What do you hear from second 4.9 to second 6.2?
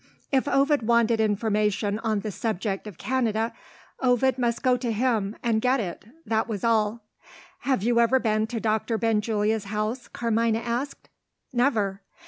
him, and get it.